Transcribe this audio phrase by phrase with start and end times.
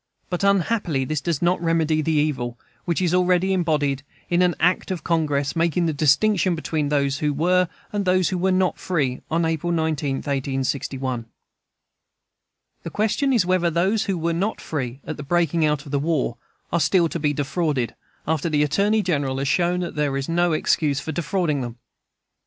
[0.31, 4.89] But unhappily that does not remedy the evil, which is already embodied in an Act
[4.89, 9.21] of Congress, making the distinction between those who were and those who were not free
[9.29, 11.27] on April 19, 1861.
[12.81, 15.99] The question is, whether those who were not free at the breaking out of the
[15.99, 16.35] war
[16.73, 17.93] are still to be defrauded,
[18.27, 21.77] after the Attorney General has shown that there is no excuse for defrauding them?